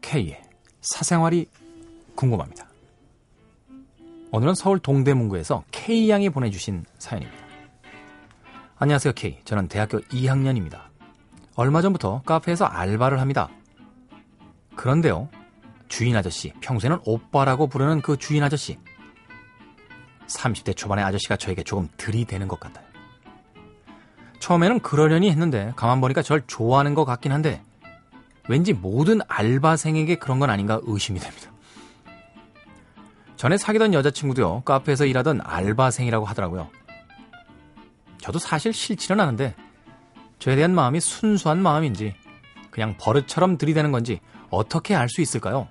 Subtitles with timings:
[0.00, 0.42] K의
[0.80, 1.46] 사생활이
[2.14, 2.66] 궁금합니다.
[4.30, 7.42] 오늘은 서울 동대문구에서 K양이 보내주신 사연입니다.
[8.78, 9.38] 안녕하세요, K.
[9.44, 10.80] 저는 대학교 2학년입니다.
[11.54, 13.48] 얼마 전부터 카페에서 알바를 합니다.
[14.76, 15.28] 그런데요,
[15.92, 18.78] 주인 아저씨, 평소에는 오빠라고 부르는 그 주인 아저씨.
[20.26, 22.86] 30대 초반의 아저씨가 저에게 조금 들이대는 것 같아요.
[24.38, 27.62] 처음에는 그러려니 했는데 가만 보니까 절 좋아하는 것 같긴 한데
[28.48, 31.52] 왠지 모든 알바생에게 그런 건 아닌가 의심이 됩니다.
[33.36, 36.70] 전에 사귀던 여자친구도요, 카페에서 일하던 알바생이라고 하더라고요.
[38.16, 39.54] 저도 사실 싫지는 않은데,
[40.38, 42.14] 저에 대한 마음이 순수한 마음인지,
[42.70, 45.68] 그냥 버릇처럼 들이대는 건지, 어떻게 알 수 있을까요?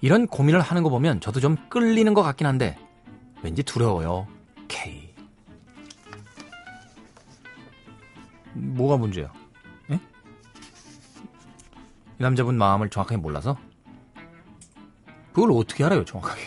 [0.00, 2.78] 이런 고민을 하는 거 보면 저도 좀 끌리는 것 같긴 한데,
[3.42, 4.26] 왠지 두려워요.
[4.68, 5.14] K.
[8.54, 9.32] 뭐가 문제야?
[9.90, 9.94] 에?
[9.94, 9.98] 이
[12.22, 13.56] 남자분 마음을 정확하게 몰라서?
[15.32, 16.42] 그걸 어떻게 알아요, 정확하게?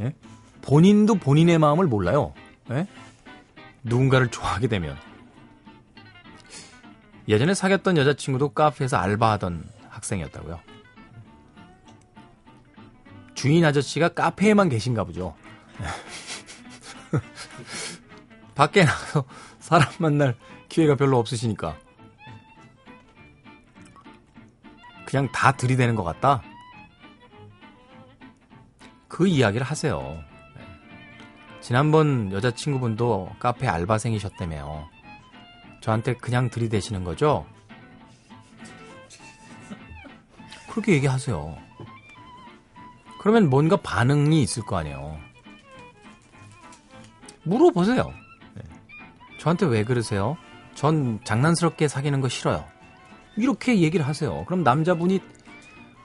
[0.00, 0.14] 예?
[0.62, 2.34] 본인도 본인의 마음을 몰라요.
[2.70, 2.86] 예?
[3.82, 4.96] 누군가를 좋아하게 되면.
[7.26, 10.60] 예전에 사귀었던 여자친구도 카페에서 알바하던 학생이었다고요.
[13.38, 15.36] 주인 아저씨가 카페에만 계신가 보죠.
[18.56, 19.24] 밖에 나가서
[19.60, 20.36] 사람 만날
[20.68, 21.78] 기회가 별로 없으시니까.
[25.06, 26.42] 그냥 다 들이대는 것 같다?
[29.06, 30.20] 그 이야기를 하세요.
[30.56, 31.60] 네.
[31.60, 34.88] 지난번 여자친구분도 카페 알바생이셨다며요.
[35.80, 37.46] 저한테 그냥 들이대시는 거죠?
[40.68, 41.67] 그렇게 얘기하세요.
[43.28, 45.18] 그러면 뭔가 반응이 있을 거 아니에요.
[47.42, 48.10] 물어보세요.
[48.54, 48.62] 네.
[49.38, 50.38] 저한테 왜 그러세요?
[50.74, 52.64] 전 장난스럽게 사귀는 거 싫어요.
[53.36, 54.46] 이렇게 얘기를 하세요.
[54.46, 55.20] 그럼 남자분이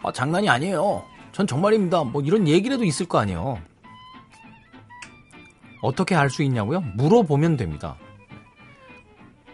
[0.04, 1.06] 아, 장난이 아니에요.
[1.32, 2.04] 전 정말입니다.
[2.04, 3.58] 뭐 이런 얘기라도 있을 거 아니에요.
[5.82, 6.82] 어떻게 알 수 있냐고요?
[6.98, 7.96] 물어보면 됩니다.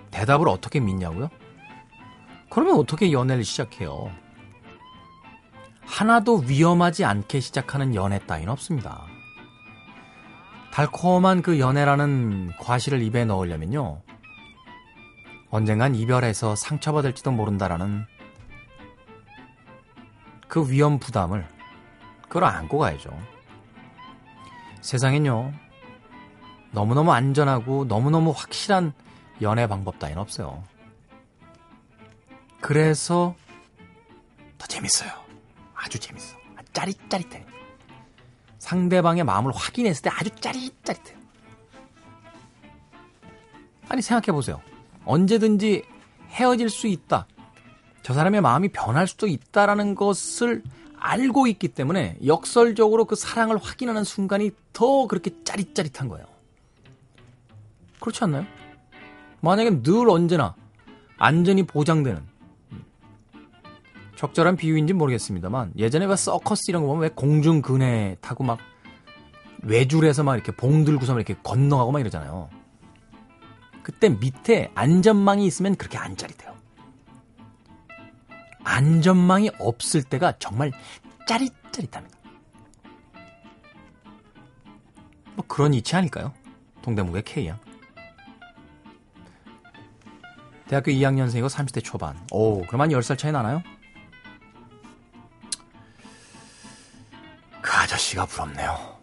[0.10, 1.30] 대답을 어떻게 믿냐고요?
[2.50, 4.12] 그러면 어떻게 연애를 시작해요?
[5.90, 9.08] 하나도 위험하지 않게 시작하는 연애 따윈 없습니다.
[10.72, 14.00] 달콤한 그 연애라는 과실을 입에 넣으려면요.
[15.50, 18.06] 언젠간 이별해서 상처받을지도 모른다라는
[20.48, 21.48] 그 위험 부담을
[22.22, 23.10] 그걸 안고 가야죠.
[24.82, 25.52] 세상엔요.
[26.72, 28.94] 너무너무 안전하고 너무너무 확실한
[29.42, 30.64] 연애 방법 따윈 없어요.
[32.62, 33.36] 그래서
[34.60, 35.29] 더 재밌어요.
[35.80, 36.38] 아주 재밌어.
[36.74, 37.46] 짜릿짜릿해.
[38.60, 41.18] 상대방의 마음을 확인했을 때 아주 짜릿짜릿해요.
[43.88, 44.62] 아니 생각해보세요.
[45.06, 45.84] 언제든지
[46.30, 47.26] 헤어질 수 있다.
[48.04, 50.64] 저 사람의 마음이 변할 수도 있다라는 것을
[51.00, 56.28] 알고 있기 때문에 역설적으로 그 사랑을 확인하는 순간이 더 그렇게 짜릿짜릿한 거예요.
[58.00, 58.46] 그렇지 않나요?
[59.42, 60.56] 만약에 늘 언제나
[61.18, 62.22] 안전이 보장되는
[64.20, 68.60] 적절한 비유인지 모르겠습니다만 예전에 왜 서커스 이런 거 보면 왜 공중 근해 타고 막
[69.64, 72.50] 외줄에서 막 이렇게 봉 들고서 막 이렇게 건너가고 막 이러잖아요.
[73.82, 76.54] 그때 밑에 안전망이 있으면 그렇게 안 짜릿해요.
[78.66, 80.74] 안전망이 없을 때가 정말
[81.26, 82.18] 짜릿짜릿합니다.
[85.36, 86.34] 뭐 그런 이치 아닐까요?
[86.82, 87.58] 동대문구의 K양.
[90.68, 92.20] 대학교 2학년생이고 30대 초반.
[92.32, 93.64] 오, 그럼 한 10살 차이 나나요?
[97.62, 98.99] 그 아저씨가 부럽네요.